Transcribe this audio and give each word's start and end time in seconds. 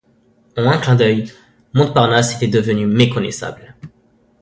En 0.57 0.65
un 0.65 0.79
clin 0.79 0.95
d'oeil, 0.95 1.31
Montparnasse 1.75 2.33
était 2.33 2.47
devenu 2.47 2.87
méconnaissable. 2.87 3.75